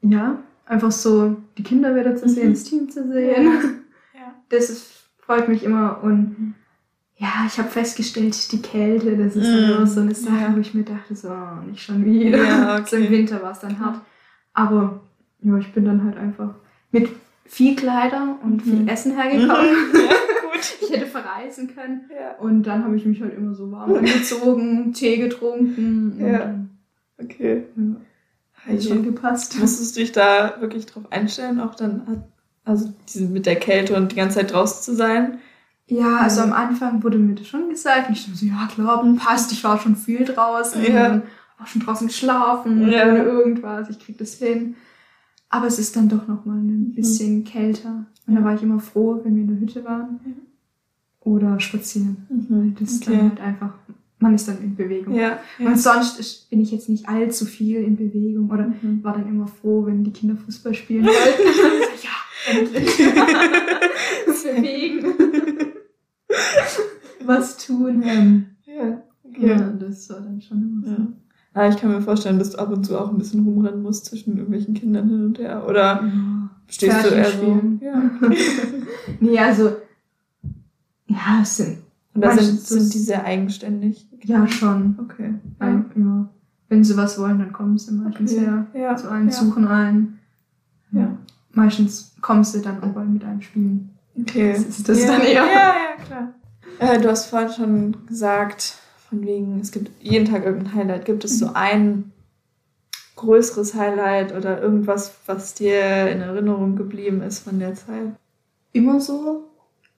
[0.00, 2.52] ja, einfach so die Kinder wieder zu sehen, Mhm.
[2.54, 3.44] das Team zu sehen.
[3.44, 3.52] Ja.
[4.48, 4.86] Das ist,
[5.18, 6.00] freut mich immer.
[6.02, 6.54] Und Mhm.
[7.16, 9.52] ja, ich habe festgestellt, die Kälte, das ist Mhm.
[9.52, 10.54] dann immer so eine Sache, Ja.
[10.54, 12.42] wo ich mir dachte, so, oh, nicht schon wieder.
[12.42, 13.12] Ja, So im okay.
[13.12, 14.00] Winter war es dann hart.
[14.54, 15.00] Aber
[15.42, 16.54] ja, ich bin dann halt einfach
[16.90, 17.08] mit
[17.44, 18.88] viel Kleider und viel Mhm.
[18.88, 19.66] Essen hergekommen.
[19.94, 20.60] Ja, gut.
[20.80, 22.08] Ich hätte verreisen können.
[22.10, 22.36] Ja.
[22.38, 26.12] Und dann habe ich mich halt immer so warm angezogen, Tee getrunken.
[26.18, 26.54] Und Ja.
[27.22, 27.64] Okay.
[28.54, 28.80] hat Okay.
[28.82, 29.58] schon gepasst.
[29.58, 32.28] Musstest du dich da wirklich drauf einstellen, auch dann, hat-
[32.66, 35.38] also diese mit der Kälte und die ganze Zeit draußen zu sein?
[35.86, 38.08] Ja, also am Anfang wurde mir das schon gesagt.
[38.08, 39.52] Und ich dachte so, ja klar, passt.
[39.52, 40.82] Ich war schon viel draußen.
[40.92, 41.12] Ja.
[41.14, 41.22] und
[41.58, 43.08] Auch schon draußen geschlafen, Ja.
[43.08, 43.88] ohne irgendwas.
[43.88, 44.74] Ich krieg das hin.
[45.48, 46.88] Aber es ist dann doch noch mal Mhm.
[46.90, 48.04] ein bisschen kälter.
[48.26, 50.20] Und da war ich immer froh, wenn wir in der Hütte waren.
[51.20, 52.26] Oder spazieren.
[52.78, 53.74] Das ist dann halt einfach,
[54.18, 55.14] man ist dann in Bewegung.
[55.14, 55.38] Ja.
[55.58, 55.66] ja.
[55.66, 59.02] Und sonst ist, bin ich jetzt nicht allzu viel in Bewegung oder Mhm.
[59.02, 61.16] war dann immer froh, wenn die Kinder Fußball spielen wollten.
[62.02, 62.10] Ja,
[62.48, 62.96] endlich.
[64.26, 65.04] Bewegen.
[67.24, 68.02] Was tun.
[68.04, 69.02] Ähm, Ja.
[69.24, 69.48] Okay.
[69.48, 70.92] ja, das war dann schon immer so.
[71.02, 71.08] Ja.
[71.54, 74.04] Ah, ich kann mir vorstellen, dass du ab und zu auch ein bisschen rumrennen musst
[74.06, 75.64] zwischen irgendwelchen Kindern hin und her.
[75.66, 76.50] Oder Ja.
[76.68, 77.36] stehst du Pferdchen eher so?
[77.38, 77.80] spielen.
[77.82, 78.10] Ja.
[79.20, 79.70] Nee, also,
[81.06, 81.78] ja, es sind,
[82.14, 84.08] da sind, sind die sehr eigenständig.
[84.24, 84.96] ja, schon.
[85.02, 85.34] Okay.
[85.60, 85.84] Ja.
[85.96, 86.28] ja.
[86.68, 88.40] Wenn sie was wollen, dann kommen sie meistens Okay.
[88.40, 88.66] her.
[88.74, 88.96] Ja.
[88.96, 89.34] Zu einem ja.
[89.34, 90.18] suchen ein.
[90.92, 91.16] Ja.
[91.56, 93.96] Meistens kommen sie dann und wollen mit einem spielen.
[94.20, 94.52] Okay.
[94.52, 95.06] Das ist das ja.
[95.06, 95.32] dann eher.
[95.32, 96.34] Ja, ja, klar.
[96.78, 98.74] Äh, du hast vorhin schon gesagt,
[99.08, 101.06] von wegen, es gibt jeden Tag irgendein Highlight.
[101.06, 102.12] Gibt es so ein
[103.16, 108.12] größeres Highlight oder irgendwas, was dir in Erinnerung geblieben ist von der Zeit?
[108.74, 109.44] Immer so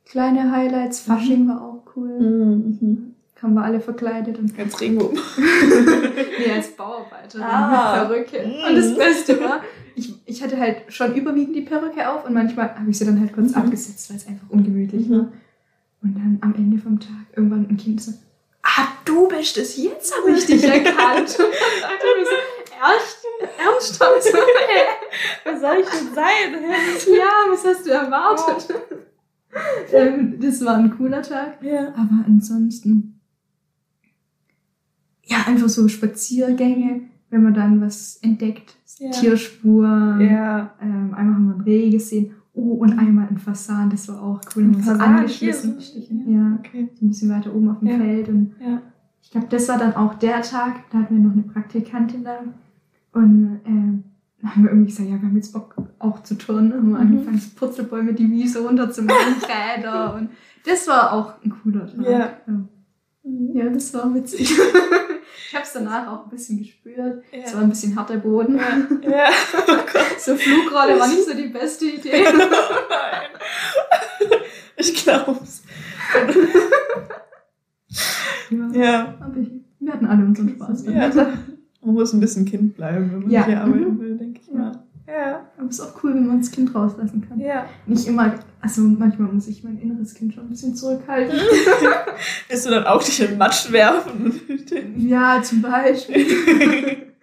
[0.05, 1.01] kleine Highlights.
[1.01, 2.21] Fasching war auch cool.
[2.21, 3.15] Mhm.
[3.43, 5.19] Haben wir alle verkleidet und Als Regenbogen.
[6.39, 8.05] nee, als Bauarbeiterin Ah.
[8.09, 8.49] mit Perücke.
[8.49, 8.69] Mm.
[8.69, 9.61] Und das Beste war,
[9.99, 13.21] ich, ich hatte halt schon überwiegend die Perücke auf und manchmal habe ich sie dann
[13.21, 13.63] halt kurz Mhm.
[13.63, 15.13] abgesetzt, weil es einfach ungemütlich Mhm.
[15.13, 15.33] war.
[16.03, 18.13] Und dann am Ende vom Tag irgendwann ein Kind so,
[18.63, 21.37] ah, du bist es, jetzt habe ich dich erkannt.
[21.39, 22.37] Und dann so,
[22.81, 23.27] ernst,
[23.59, 24.23] ernsthaft?
[24.23, 24.83] So, hä?
[25.45, 26.55] Was soll ich denn sein?
[27.17, 28.75] ja, was hast du erwartet?
[29.93, 31.63] ähm, das war ein cooler Tag.
[31.63, 31.89] Ja.
[31.95, 33.21] Aber ansonsten,
[35.25, 39.11] ja, einfach so Spaziergänge, wenn man dann was entdeckt, Ja.
[39.11, 40.21] Tierspuren.
[40.21, 40.75] Ja.
[40.81, 42.33] Ähm, einmal haben wir einen Reh gesehen.
[42.55, 44.65] Oh, und einmal ein Fasan, das war auch cool.
[44.65, 45.73] Ein Ein so angeschmissen.
[45.73, 46.33] hier so- Stechen.
[46.33, 46.89] Ja, Okay.
[46.99, 47.97] so ein bisschen weiter oben auf dem Ja.
[47.99, 48.29] Feld.
[48.29, 48.83] Und Ja.
[49.23, 52.39] ich glaube, das war dann auch der Tag, da hatten wir noch eine Praktikantin da.
[53.13, 54.05] Und ähm,
[54.41, 56.73] dann haben wir irgendwie gesagt, ja, wir haben jetzt Bock auch zu turnen.
[56.73, 57.07] Haben wir Mhm.
[57.13, 59.35] angefangen, so Purzelbäume die Wiese runterzumachen,
[59.79, 60.15] Räder.
[60.17, 60.31] Und
[60.67, 62.05] das war auch ein cooler Tag.
[62.05, 62.11] Ja.
[62.19, 62.29] Ja,
[63.25, 63.51] Mhm.
[63.55, 64.53] ja das war witzig.
[65.49, 67.23] ich habe es danach auch ein bisschen gespürt.
[67.33, 67.67] Es war Ja.
[67.67, 68.59] ein bisschen harter Boden.
[69.03, 69.29] ja.
[69.69, 70.21] Oh Gott.
[70.21, 72.23] So Flugrolle war nicht so die beste Idee.
[72.23, 73.29] Nein.
[74.77, 75.63] Ich glaub's.
[78.51, 78.69] Ja.
[78.73, 79.15] Ja.
[79.21, 79.35] Aber
[79.81, 80.85] wir hatten alle unseren Spaß.
[80.87, 81.09] ja.
[81.81, 83.47] Man muss ein bisschen Kind bleiben, wenn man Ja.
[83.47, 84.01] hier arbeiten Mhm.
[84.01, 84.55] will, denke ich Ja.
[84.55, 84.85] mal.
[85.09, 85.47] Ja.
[85.57, 87.41] Aber es ist auch cool, wenn man das Kind rauslassen kann.
[87.41, 87.67] Ja.
[87.87, 91.35] Nicht immer, also manchmal muss ich mein inneres Kind schon ein bisschen zurückhalten.
[92.49, 94.39] Willst du dann auch dich in Matsch werfen?
[94.99, 96.27] ja, zum Beispiel.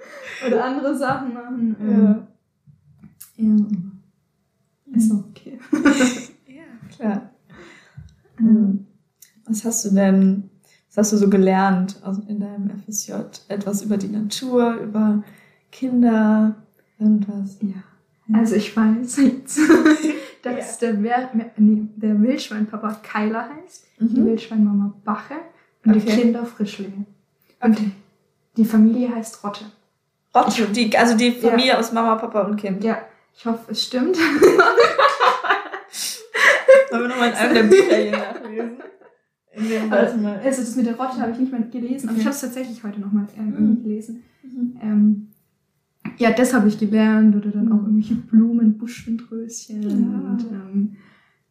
[0.48, 1.76] Oder andere Sachen machen.
[1.80, 2.28] ja.
[3.38, 4.02] Ähm,
[4.86, 4.98] ja.
[4.98, 5.60] Ist auch okay.
[6.48, 6.64] ja,
[6.96, 7.30] klar.
[8.40, 8.88] Mhm.
[9.46, 10.50] Was hast du denn,
[10.90, 13.14] was hast du so gelernt also in deinem FSJ?
[13.48, 15.24] Etwas über die Natur, über
[15.72, 16.56] Kinder,
[17.00, 17.58] irgendwas?
[17.62, 17.84] Ja.
[18.34, 19.60] Also ich weiß jetzt,
[20.42, 24.26] dass der, Wer nee, der Wildschweinpapa Keiler heißt, die Mhm.
[24.26, 25.36] Wildschweinmama Bache
[25.86, 26.22] und die Okay.
[26.22, 27.06] Kinder Frischlinge.
[27.62, 27.80] Und
[28.58, 29.66] die Familie heißt Rotte.
[30.36, 32.84] Rotte, die, also die Familie aus Mama, Papa und Kind.
[32.84, 32.98] Ja,
[33.36, 34.18] ich hoffe, es stimmt.
[36.90, 38.78] Sollen wir nochmal in einem der Bücher hier nachlesen?
[40.22, 40.42] Mal.
[40.44, 42.84] Also das mit der Rotte habe ich nicht mehr gelesen, aber ich habe es tatsächlich
[42.84, 43.84] heute nochmal ähm, Mhm.
[43.84, 44.24] gelesen.
[44.44, 44.78] Mhm.
[44.82, 45.28] Ähm,
[46.18, 47.86] ja, das habe ich gelernt oder dann auch Mhm.
[48.00, 49.90] irgendwelche Blumen, Buschwindröschen Ja.
[49.90, 50.96] und ähm,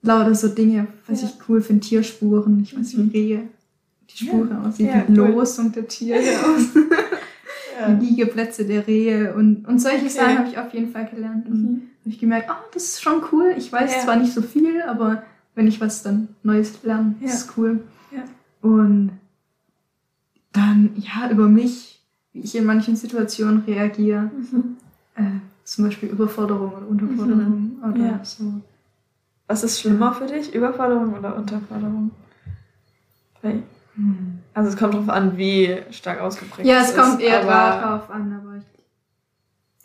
[0.02, 1.28] lauter so Dinge, was Ja.
[1.28, 2.60] ich cool finde, Tierspuren.
[2.62, 3.12] Ich weiß, Mhm.
[3.12, 3.48] wie Rehe
[4.10, 5.28] die Spuren aussieht, Ja, die cool.
[5.28, 6.74] Losung der Tiere aus,
[7.80, 7.94] Ja.
[7.94, 10.08] die Liegeplätze der Rehe und, und solche.
[10.10, 11.46] Sachen habe ich auf jeden Fall gelernt.
[11.48, 11.66] Und Mhm.
[12.00, 13.54] habe ich gemerkt, ah, das ist schon cool.
[13.56, 14.00] Ich weiß Ja.
[14.00, 15.22] zwar nicht so viel, aber
[15.54, 17.26] wenn ich was dann Neues lerne, Ja.
[17.28, 17.80] ist es cool.
[18.12, 18.22] Ja.
[18.60, 19.12] Und
[20.52, 22.03] dann, ja, über mich,
[22.34, 24.30] wie ich in manchen Situationen reagiere.
[24.52, 24.76] Mhm.
[25.16, 25.22] Äh,
[25.64, 28.20] zum Beispiel Überforderung oder Unterforderung oder Ja.
[28.24, 28.44] so.
[29.46, 30.54] Was ist schlimmer für dich?
[30.54, 32.10] Überforderung oder Unterforderung?
[33.42, 33.62] Weil-
[34.54, 38.32] Also es kommt drauf an, wie stark ausgeprägt Ja, es ist, kommt eher darauf an,
[38.40, 38.64] aber ich,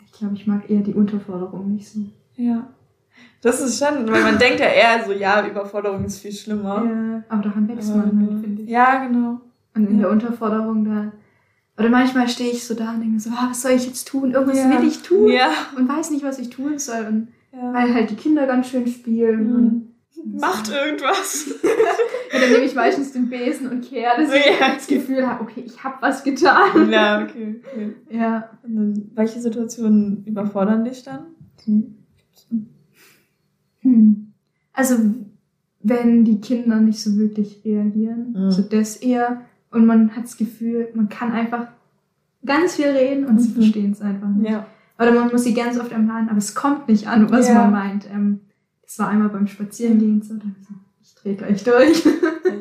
[0.06, 2.00] ich glaube, ich mag eher die Unterforderung nicht so.
[2.36, 2.68] Ja.
[3.42, 6.84] Das ist schon, weil man denkt ja eher so, ja, Überforderung ist viel schlimmer.
[6.86, 8.70] Ja, aber daran wächst man halt, finde ich.
[8.70, 9.42] Ja, genau.
[9.76, 10.02] Und in Ja.
[10.04, 11.12] der Unterforderung da.
[11.80, 14.32] Oder manchmal stehe ich so da und denke so, ah, was soll ich jetzt tun?
[14.34, 14.70] Irgendwas Ja.
[14.82, 15.50] will ich tun Ja.
[15.78, 17.06] und weiß nicht, was ich tun soll.
[17.08, 17.74] Und ja.
[17.74, 19.56] weil halt die Kinder ganz schön spielen.
[19.56, 19.86] Und
[20.22, 20.38] Mhm.
[20.38, 21.48] Macht irgendwas.
[22.34, 24.74] ja, dann nehme ich meistens den Besen und kehre, dass ich Ja.
[24.76, 26.90] das Gefühl habe, okay, ich habe was getan.
[26.92, 27.94] ja, okay, okay.
[28.10, 28.50] Ja.
[28.64, 31.28] Und dann, welche Situationen überfordern dich dann?
[33.82, 34.34] Hm.
[34.74, 34.96] Also,
[35.82, 38.52] wenn die Kinder nicht so wirklich reagieren, Mhm.
[38.52, 39.42] so das eher.
[39.72, 41.68] Und man hat das Gefühl, man kann einfach
[42.46, 43.54] ganz viel reden und sie Mhm.
[43.54, 44.50] verstehen es einfach nicht.
[44.52, 44.66] Ja.
[44.98, 47.54] Oder man muss sie ganz oft ermahnen, aber es kommt nicht an, was Ja.
[47.56, 48.06] man meint.
[48.12, 48.42] Ähm,
[48.84, 52.06] das war einmal beim Spazierengehen so, dann so ich drehe gleich durch.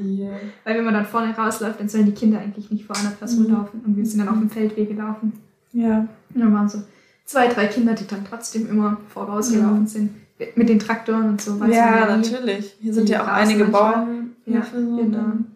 [0.05, 0.33] Yeah.
[0.65, 3.45] Weil wenn man dann vorne rausläuft, dann sollen die Kinder eigentlich nicht vor einer Person
[3.45, 3.53] Mhm.
[3.53, 3.81] laufen.
[3.87, 5.33] Und wir sind dann auf dem Feldweg gelaufen.
[5.73, 6.07] Ja.
[6.35, 6.83] Und dann waren so
[7.25, 10.11] zwei, drei Kinder, die dann trotzdem immer vorausgelaufen sind.
[10.55, 11.57] Mit den Traktoren und so.
[11.67, 12.77] Ja, natürlich.
[12.81, 13.65] Hier sind ja auch einige.
[13.65, 14.31] Bauern.
[14.47, 15.17] Ja, so genau.
[15.17, 15.47] dann-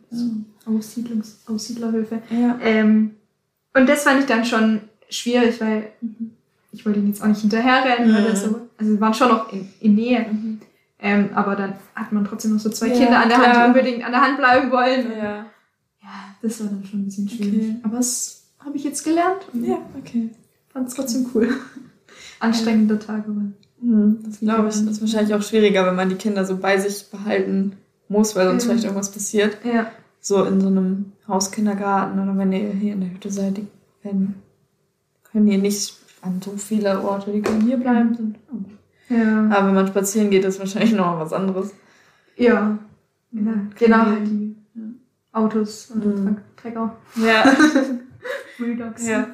[0.67, 2.23] Aussiedlungs Aussiedlerhöfe.
[2.31, 2.59] Ja.
[2.63, 3.13] Ähm,
[3.75, 6.31] und das fand ich dann schon schwierig, weil Mhm.
[6.73, 8.37] ich wollte ihnen jetzt auch nicht hinterherrennen, Mhm.
[8.37, 10.27] so, also wir waren schon noch in, in Nähe.
[10.31, 10.61] Mhm.
[11.05, 13.65] Ähm, aber dann hat man trotzdem noch so zwei Ja, Kinder an der Hand, klar.
[13.65, 15.11] die unbedingt an der Hand bleiben wollen.
[15.11, 15.47] Ja.
[16.01, 16.09] Ja,
[16.43, 17.55] das war dann schon ein bisschen schwierig.
[17.71, 17.77] Okay.
[17.83, 20.31] Aber das habe ich jetzt gelernt Ja, okay.
[20.73, 21.49] fand es trotzdem cool.
[22.41, 23.43] Anstrengender Tag, aber
[23.85, 24.75] Mhm, das glaube ich.
[24.77, 27.73] Das ist wahrscheinlich auch schwieriger, wenn man die Kinder so bei sich behalten
[28.09, 28.69] muss, weil sonst Ja.
[28.71, 29.59] vielleicht irgendwas passiert.
[29.65, 29.91] ja.
[30.25, 33.67] So in so einem Hauskindergarten oder wenn ihr hier in der Hütte seid, die
[34.03, 34.37] werden,
[35.25, 38.37] können die nicht an so viele Orte, die können hier bleiben.
[39.09, 39.49] Ja.
[39.51, 41.75] Aber wenn man spazieren geht, ist wahrscheinlich noch was anderes.
[42.37, 42.79] Ja.
[43.33, 43.55] ja.
[43.79, 44.83] Genau, halt die Ja.
[45.33, 46.37] Autos und Mhm.
[46.57, 46.97] Trecker.
[47.17, 47.45] Ja.
[48.59, 49.07] Bulldogs.
[49.09, 49.27] ja.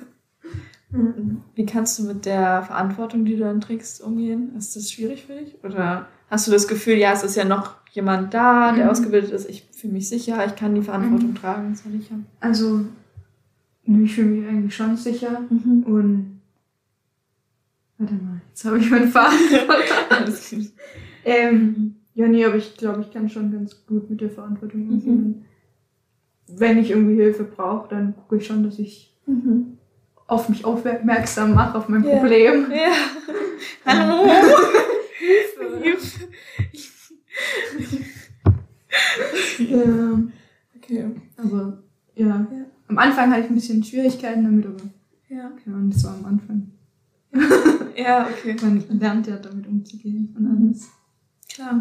[1.55, 4.57] Wie kannst du mit der Verantwortung, die du dann trägst, umgehen?
[4.57, 5.62] Ist das schwierig für dich?
[5.62, 8.91] Oder hast du das Gefühl, ja, es ist ja noch jemand da, der Mhm.
[8.91, 12.27] ausgebildet ist, ich fühle mich sicher, ich kann die Verantwortung tragen, das soll ich haben?
[12.41, 12.85] Also,
[13.85, 15.43] ich fühle mich eigentlich schon sicher.
[15.51, 16.41] Und.
[17.97, 20.69] Warte mal, jetzt habe ich meinen Faden verloren.
[21.25, 24.91] Ähm, ja, nee, aber ich glaube, ich kann schon ganz gut mit der Verantwortung Mhm.
[24.93, 25.45] umgehen.
[26.49, 29.79] Wenn ich irgendwie Hilfe brauche, dann gucke ich schon, dass ich Mhm.
[30.27, 32.17] auf mich aufmerksam mache, auf mein Ja.
[32.19, 32.71] Problem.
[32.71, 32.93] Ja.
[33.87, 34.31] Hallo.
[39.59, 40.15] Ja,
[40.77, 41.07] Okay.
[41.37, 41.83] aber
[42.15, 42.27] ja.
[42.27, 42.47] Ja.
[42.89, 44.77] Am Anfang hatte ich ein bisschen Schwierigkeiten damit, aber
[45.29, 45.51] Ja.
[45.63, 46.71] keine Ahnung, das war am Anfang.
[47.97, 48.55] Ja, okay.
[48.63, 50.89] Man lernt ja damit umzugehen und alles.
[51.53, 51.81] Klar.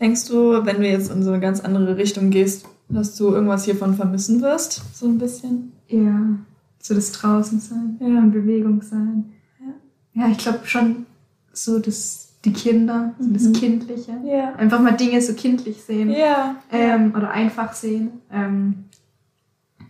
[0.00, 3.64] Denkst du, wenn du jetzt in so eine ganz andere Richtung gehst, dass du irgendwas
[3.66, 4.82] hiervon vermissen wirst?
[4.96, 5.70] So ein bisschen?
[5.86, 6.36] Ja,
[6.80, 8.06] so das Draußensein, Ja.
[8.18, 9.32] in Bewegung sein.
[9.60, 10.24] Ja.
[10.24, 11.06] Ja, ich glaube schon
[11.52, 13.52] so das, die Kinder, so das Mhm.
[13.52, 14.12] Kindliche.
[14.24, 14.54] Ja.
[14.54, 16.56] Einfach mal Dinge so kindlich sehen Ja.
[16.72, 18.20] ähm, oder einfach sehen.
[18.32, 18.84] Ähm,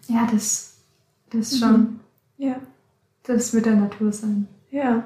[0.09, 0.75] Ja, das,
[1.33, 2.01] das schon.
[2.39, 2.57] Ja.
[3.25, 4.49] Das mit der Natur sein.
[4.71, 5.05] Ja.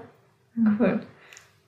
[0.79, 1.01] Cool.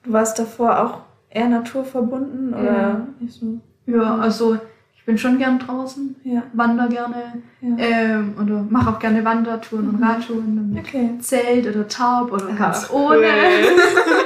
[0.04, 3.06] Du warst davor auch eher naturverbunden oder Ja.
[3.20, 3.60] nicht so?
[3.86, 4.56] Ja, also
[4.96, 6.44] ich bin schon gern draußen, Ja.
[6.54, 7.76] wander gerne ja.
[7.78, 10.04] ähm, oder mache auch gerne Wandertouren und Mhm.
[10.04, 11.10] Radtouren dann mit Okay.
[11.20, 13.16] Zelt oder Tarp oder ganz ohne.
[13.18, 13.26] cool.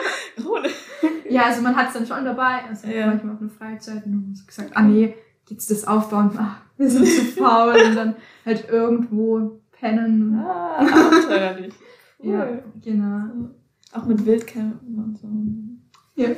[1.31, 2.64] Ja, also man hat es dann schon dabei.
[2.69, 3.07] Also Ja.
[3.07, 5.14] manchmal auch eine Freizeit und dann wir gesagt, ah nee,
[5.49, 8.14] jetzt das aufbauen, ach, wir sind zu faul und dann
[8.45, 10.35] halt irgendwo pennen.
[10.37, 11.75] Ah, abenteuerlich.
[12.23, 12.35] Cool.
[12.35, 12.47] Ja,
[12.83, 13.49] genau.
[13.95, 15.27] Auch mit Wildcampen und so.
[16.23, 16.29] Ja.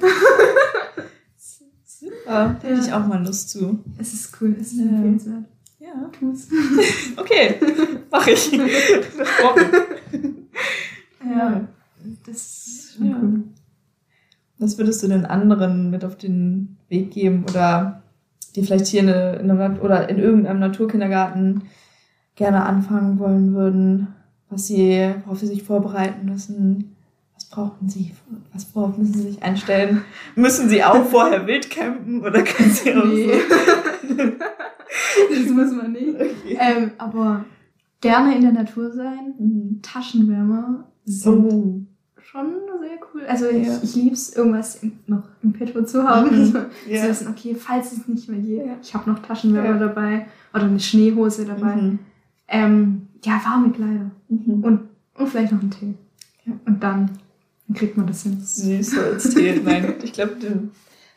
[1.36, 2.56] Super.
[2.62, 3.80] Da hätte ich auch mal Lust zu.
[3.98, 4.84] Es ist cool, es ist Ja.
[4.84, 5.44] empfehlenswert.
[5.80, 6.10] Ja.
[6.16, 6.46] Tu's.
[7.16, 7.56] Okay.
[8.12, 8.52] Mach ich.
[11.24, 11.68] Ja.
[12.26, 13.16] Das ist schon Ja.
[13.20, 13.44] cool.
[14.62, 18.02] Was würdest du den anderen mit auf den Weg geben oder
[18.54, 21.62] die vielleicht hier in, eine, in einem, oder in irgendeinem Naturkindergarten
[22.36, 24.08] gerne anfangen wollen würden,
[24.48, 26.94] was sie, worauf sie sich vorbereiten müssen?
[27.34, 28.12] Was brauchen sie?
[28.52, 30.02] Was worauf müssen sie sich einstellen?
[30.36, 33.32] Müssen sie auch vorher wildcampen oder können sie auch Nee.
[34.08, 34.14] so?
[35.34, 36.14] das muss man nicht.
[36.14, 36.58] Okay.
[36.60, 37.44] Ähm, aber
[38.00, 39.34] gerne in der Natur sein.
[39.38, 39.80] Mhm.
[39.82, 41.80] Taschenwärmer sind Oh.
[42.32, 43.26] Schon sehr cool.
[43.26, 43.78] Also ich, Ja.
[43.82, 46.36] ich liebe es, irgendwas im, noch im Petto zu haben.
[46.36, 46.46] Mhm.
[46.46, 47.02] So, Ja.
[47.02, 48.76] Zu wissen, okay, falls es nicht mehr geht, Ja.
[48.82, 51.76] ich habe noch Taschenwärmer dabei oder eine Schneehose dabei.
[51.76, 51.98] Mhm.
[52.48, 54.64] Ähm, ja, warme Kleider Mhm.
[54.64, 54.80] und,
[55.14, 55.94] und vielleicht noch einen Tee.
[56.66, 57.10] Und dann,
[57.68, 58.40] dann kriegt man das hin.
[58.40, 59.60] Süß als Tee.
[59.62, 60.36] Nein, ich glaube,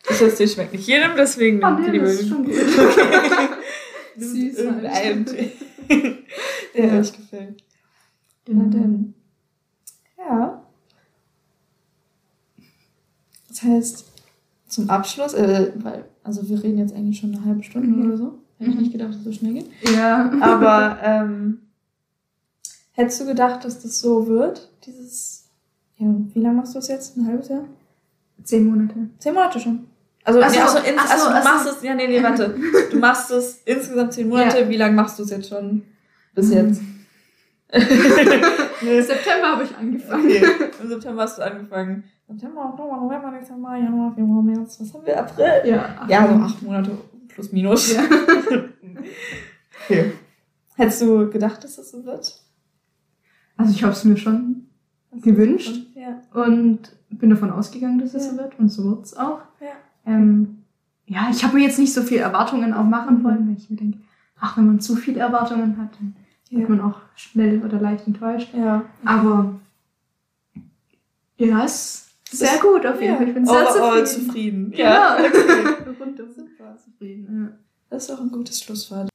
[0.07, 2.53] das Tee schmeckt nicht jedem, deswegen Oh, nee, das ist schon gut.
[4.17, 5.29] Nimm Süß irgendeinen halt.
[5.29, 5.51] Tee,
[6.75, 6.99] der Ja.
[6.99, 7.63] euch gefällt.
[8.47, 8.69] Na Genau.
[8.77, 9.13] denn.
[10.17, 10.54] Ja.
[13.55, 14.05] Das heißt,
[14.67, 18.05] zum Abschluss, äh, weil, also wir reden jetzt eigentlich schon eine halbe Stunde Mhm.
[18.07, 18.39] oder so.
[18.57, 18.81] Hätte ich Mhm.
[18.81, 19.67] nicht gedacht, dass es so schnell geht.
[19.95, 20.29] Ja.
[20.41, 21.59] Aber ähm,
[22.91, 24.69] hättest du gedacht, dass das so wird?
[24.85, 25.45] Dieses,
[25.97, 27.15] ja, wie lange machst du das jetzt?
[27.17, 27.65] Ein halbes Jahr?
[28.43, 28.95] Zehn Monate.
[29.19, 29.87] Zehn Monate schon.
[30.25, 31.49] Also, Ach nee, so, ach so, ins, ach so, also du ach so.
[31.49, 32.55] machst es, ja, nee, nee, warte.
[32.91, 34.67] Du machst es insgesamt zehn Monate.
[34.69, 35.83] Wie lange machst du es jetzt schon?
[36.33, 36.81] Bis jetzt?
[37.71, 40.25] Im September habe ich angefangen.
[40.25, 40.43] Okay,
[40.81, 42.03] im September hast du angefangen.
[42.27, 45.19] September, Oktober, November, Dezember, Januar, Februar, März, was haben wir?
[45.19, 45.45] April?
[45.65, 46.05] Ja.
[46.09, 46.91] Ja, so acht Monate
[47.27, 47.93] plus minus.
[47.93, 48.01] Ja.
[49.85, 50.11] okay.
[50.75, 52.41] Hättest du gedacht, dass das so wird?
[53.57, 54.67] Also ich habe es mir schon
[55.13, 56.21] gewünscht Ja.
[56.33, 58.31] und bin davon ausgegangen, dass es Ja.
[58.31, 59.41] so wird und so wird es auch.
[59.61, 59.67] Ja.
[60.05, 60.63] Ähm,
[61.05, 63.23] ja, ich habe mir jetzt nicht so viel Erwartungen auch machen Mhm.
[63.23, 63.99] wollen, weil ich mir denke,
[64.39, 66.15] ach, wenn man zu viele Erwartungen hat, dann
[66.49, 68.53] wird man auch schnell oder leicht enttäuscht.
[68.53, 68.83] ja.
[69.05, 69.59] Aber
[71.37, 73.17] ja, es sehr gut auf jeden Ja.
[73.17, 73.27] Fall.
[73.27, 74.71] Ich bin sehr Overall zufrieden.
[74.71, 74.73] zufrieden.
[74.75, 75.17] Ja.
[75.17, 75.69] Genau.
[76.05, 76.31] Okay.
[76.35, 76.77] Super.
[76.77, 77.59] zufrieden.
[77.89, 79.09] Das ist auch ein gutes Schlusswort.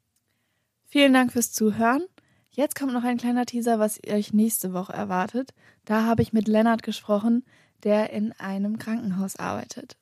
[0.89, 2.03] Vielen Dank fürs Zuhören.
[2.51, 5.51] Jetzt kommt noch ein kleiner Teaser, was euch nächste Woche erwartet.
[5.85, 7.45] Da habe ich mit Lennart gesprochen,
[7.85, 9.97] der in einem Krankenhaus arbeitet.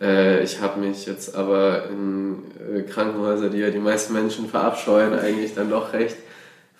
[0.00, 5.14] Äh, ich habe mich jetzt aber in äh, Krankenhäuser, die ja die meisten Menschen verabscheuen,
[5.18, 6.16] eigentlich dann doch recht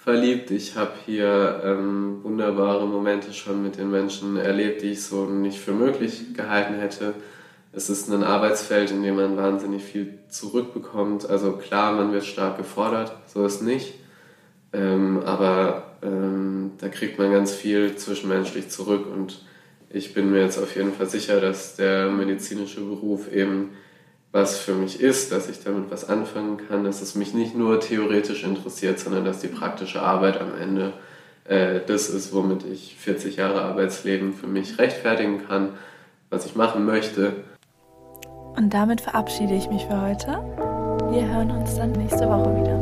[0.05, 0.51] verliebt.
[0.51, 5.59] Ich habe hier ähm, wunderbare Momente schon mit den Menschen erlebt, die ich so nicht
[5.59, 7.15] für möglich gehalten hätte.
[7.73, 11.29] Es ist ein Arbeitsfeld, in dem man wahnsinnig viel zurückbekommt.
[11.29, 13.95] Also klar, man wird stark gefordert, so ist nicht.
[14.73, 19.43] Ähm, aber ähm, da kriegt man ganz viel zwischenmenschlich zurück und
[19.91, 23.71] ich bin mir jetzt auf jeden Fall sicher, dass der medizinische Beruf eben
[24.33, 27.81] was für mich ist, dass ich damit was anfangen kann, dass es mich nicht nur
[27.81, 30.93] theoretisch interessiert, sondern dass die praktische Arbeit am Ende
[31.49, 35.71] äh, das ist, womit ich 40 Jahre Arbeitsleben für mich rechtfertigen kann,
[36.31, 37.33] was ich machen möchte.
[38.57, 40.27] Und damit verabschiede ich mich für heute.
[41.11, 42.79] Wir hören uns dann nächste Woche wieder.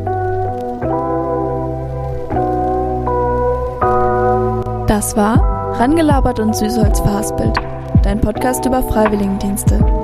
[4.88, 7.56] Das war Rangelabert und Süßholz verhaspelt,
[8.02, 9.95] dein Podcast über Freiwilligendienste.